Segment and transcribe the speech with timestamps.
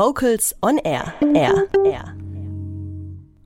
[0.00, 1.12] Vocals on Air.
[1.34, 1.68] Air.
[1.84, 2.14] Air.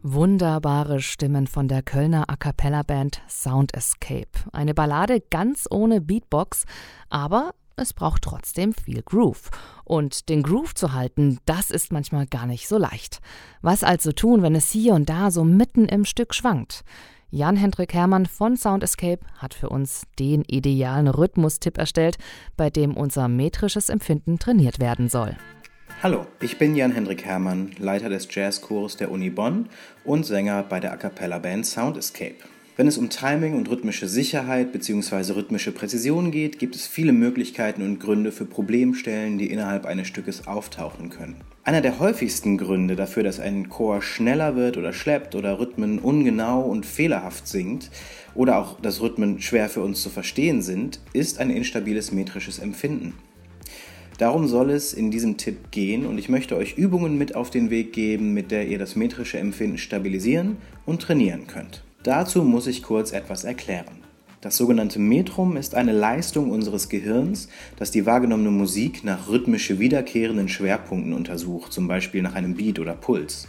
[0.04, 4.28] Wunderbare Stimmen von der Kölner A cappella Band Sound Escape.
[4.52, 6.64] Eine Ballade ganz ohne Beatbox,
[7.10, 9.50] aber es braucht trotzdem viel Groove.
[9.82, 13.18] Und den Groove zu halten, das ist manchmal gar nicht so leicht.
[13.60, 16.84] Was also tun, wenn es hier und da so mitten im Stück schwankt?
[17.30, 22.16] Jan-Hendrik Hermann von Sound Escape hat für uns den idealen Rhythmustipp erstellt,
[22.56, 25.36] bei dem unser metrisches Empfinden trainiert werden soll.
[26.04, 29.70] Hallo, ich bin Jan-Hendrik Hermann, Leiter des Jazzchors der Uni Bonn
[30.04, 32.34] und Sänger bei der A Cappella Band Sound Escape.
[32.76, 35.32] Wenn es um Timing und rhythmische Sicherheit bzw.
[35.32, 40.46] rhythmische Präzision geht, gibt es viele Möglichkeiten und Gründe für Problemstellen, die innerhalb eines Stückes
[40.46, 41.36] auftauchen können.
[41.62, 46.60] Einer der häufigsten Gründe dafür, dass ein Chor schneller wird oder schleppt oder Rhythmen ungenau
[46.60, 47.90] und fehlerhaft singt
[48.34, 53.14] oder auch dass Rhythmen schwer für uns zu verstehen sind, ist ein instabiles metrisches Empfinden.
[54.18, 57.70] Darum soll es in diesem Tipp gehen und ich möchte euch Übungen mit auf den
[57.70, 60.56] Weg geben, mit der ihr das metrische Empfinden stabilisieren
[60.86, 61.82] und trainieren könnt.
[62.04, 64.04] Dazu muss ich kurz etwas erklären.
[64.40, 70.48] Das sogenannte Metrum ist eine Leistung unseres Gehirns, das die wahrgenommene Musik nach rhythmisch wiederkehrenden
[70.48, 73.48] Schwerpunkten untersucht, zum Beispiel nach einem Beat oder Puls.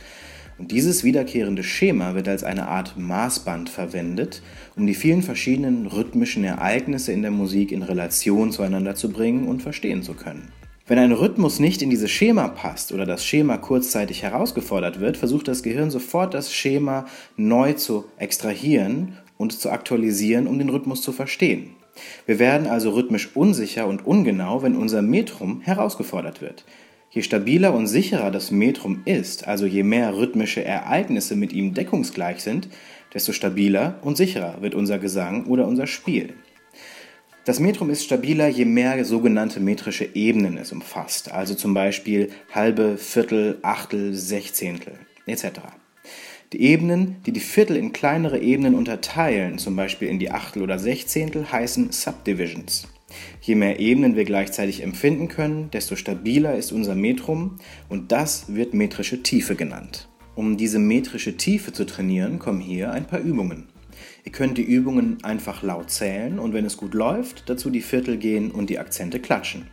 [0.58, 4.42] Und dieses wiederkehrende Schema wird als eine Art Maßband verwendet,
[4.78, 9.62] um die vielen verschiedenen rhythmischen Ereignisse in der Musik in Relation zueinander zu bringen und
[9.62, 10.52] verstehen zu können.
[10.88, 15.48] Wenn ein Rhythmus nicht in dieses Schema passt oder das Schema kurzzeitig herausgefordert wird, versucht
[15.48, 21.12] das Gehirn sofort das Schema neu zu extrahieren und zu aktualisieren, um den Rhythmus zu
[21.12, 21.72] verstehen.
[22.26, 26.66] Wir werden also rhythmisch unsicher und ungenau, wenn unser Metrum herausgefordert wird.
[27.16, 32.42] Je stabiler und sicherer das Metrum ist, also je mehr rhythmische Ereignisse mit ihm deckungsgleich
[32.42, 32.68] sind,
[33.14, 36.34] desto stabiler und sicherer wird unser Gesang oder unser Spiel.
[37.46, 42.98] Das Metrum ist stabiler, je mehr sogenannte metrische Ebenen es umfasst, also zum Beispiel halbe,
[42.98, 45.62] Viertel, Achtel, Sechzehntel etc.
[46.52, 50.80] Die Ebenen, die die Viertel in kleinere Ebenen unterteilen, zum Beispiel in die Achtel oder
[50.80, 52.90] Sechzehntel, heißen Subdivisions.
[53.42, 57.58] Je mehr Ebenen wir gleichzeitig empfinden können, desto stabiler ist unser Metrum
[57.90, 60.10] und das wird metrische Tiefe genannt.
[60.36, 63.68] Um diese metrische Tiefe zu trainieren, kommen hier ein paar Übungen.
[64.24, 68.18] Ihr könnt die Übungen einfach laut zählen und wenn es gut läuft, dazu die Viertel
[68.18, 69.68] gehen und die Akzente klatschen.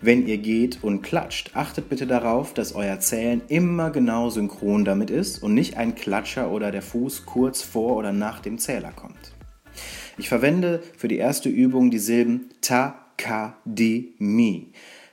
[0.00, 5.10] Wenn ihr geht und klatscht, achtet bitte darauf, dass euer Zählen immer genau synchron damit
[5.10, 9.34] ist und nicht ein Klatscher oder der Fuß kurz vor oder nach dem Zähler kommt.
[10.18, 14.66] Ich verwende für die erste Übung die Silben ta, ka, di, mi.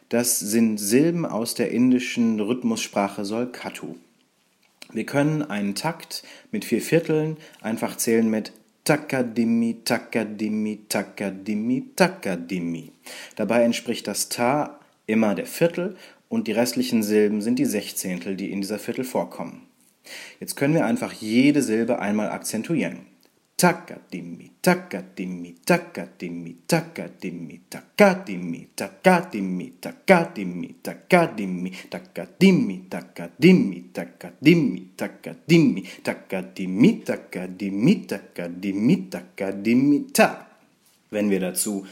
[0.10, 3.96] Das sind Silben aus der indischen Rhythmussprache Solkatu.
[4.92, 8.52] Wir können einen Takt mit vier Vierteln einfach zählen mit
[8.84, 12.92] Takadimi, Takadimi, Takadimi, Takadimi.
[13.36, 15.98] Dabei entspricht das Ta immer der Viertel
[16.30, 19.68] und die restlichen Silben sind die Sechzehntel, die in dieser Viertel vorkommen.
[20.40, 23.15] Jetzt können wir einfach jede Silbe einmal akzentuieren.
[23.58, 39.10] Takadimi, takadimi, takadimi, takadimi, takadimi, takadimi, takadimi, takadimi, takadimi, takadimi, takadimi, takadimi, takadimi, takadimi, takadimi,
[39.10, 40.48] takadimi, ta.
[41.10, 41.86] Wenn wir dazu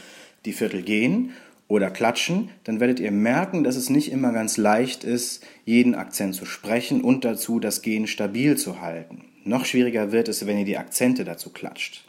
[0.44, 1.32] die Viertel gehen
[1.66, 6.34] oder klatschen, dann werdet ihr merken, dass es nicht immer ganz leicht ist, jeden Akzent
[6.34, 9.33] zu sprechen und dazu das Gehen stabil zu halten.
[9.44, 12.04] Noch schwieriger wird es, wenn ihr die Akzente dazu klatscht.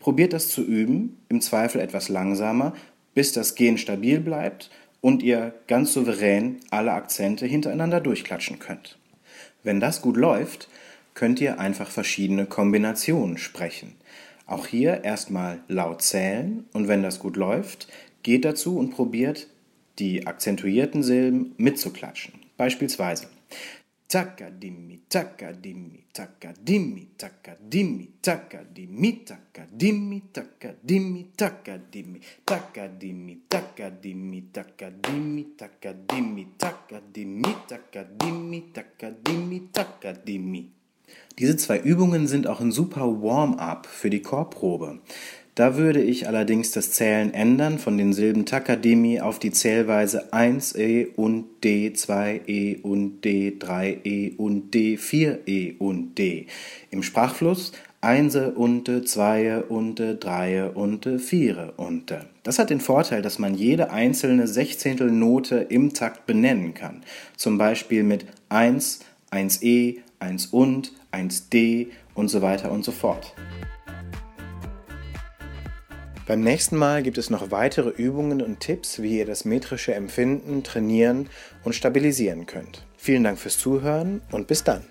[0.00, 2.74] Probiert das zu üben, im Zweifel etwas langsamer,
[3.14, 4.70] bis das Gehen stabil bleibt
[5.02, 8.98] und ihr ganz souverän alle Akzente hintereinander durchklatschen könnt.
[9.62, 10.68] Wenn das gut läuft,
[11.12, 13.96] könnt ihr einfach verschiedene Kombinationen sprechen.
[14.46, 17.88] Auch hier erstmal laut zählen und wenn das gut läuft,
[18.22, 19.48] geht dazu und probiert
[19.98, 22.34] die akzentuierten Silben mitzuklatschen.
[22.56, 23.28] Beispielsweise
[24.10, 39.60] Takadimi, takadimi, takadimi, takadimi, takadimi, takadimi, takadimi, takadimi, takadimi, takadimi, takadimi, takadimi, takadimi, takadimi, takadimi,
[39.72, 40.72] takadimi.
[41.38, 44.98] Diese zwei Übungen sind auch ein super Warm-up für die Chorprobe.
[45.60, 51.08] Da würde ich allerdings das Zählen ändern von den Silben Takademi auf die Zählweise 1e
[51.16, 56.46] und D, 2e und D, 3e und D, 4e und D.
[56.90, 62.24] Im Sprachfluss Einse unte, Zweie unte, Dreie unte, Viere unte.
[62.42, 67.02] Das hat den Vorteil, dass man jede einzelne Sechzehntelnote im Takt benennen kann.
[67.36, 73.34] Zum Beispiel mit 1, 1e, 1 und, 1d und so weiter und so fort.
[76.30, 80.62] Beim nächsten Mal gibt es noch weitere Übungen und Tipps, wie ihr das metrische Empfinden
[80.62, 81.28] trainieren
[81.64, 82.86] und stabilisieren könnt.
[82.96, 84.84] Vielen Dank fürs Zuhören und bis dann.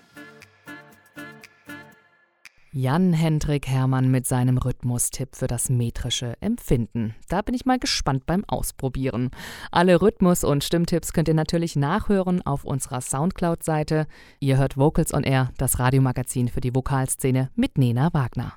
[2.72, 7.14] Jan-Hendrik Hermann mit seinem Rhythmustipp für das metrische Empfinden.
[7.30, 9.30] Da bin ich mal gespannt beim Ausprobieren.
[9.70, 14.06] Alle Rhythmus- und Stimmtipps könnt ihr natürlich nachhören auf unserer Soundcloud-Seite.
[14.40, 18.52] Ihr hört Vocals on Air, das Radiomagazin für die Vokalszene mit Nena Wagner.